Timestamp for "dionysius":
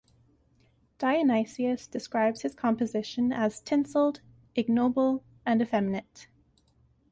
0.97-1.85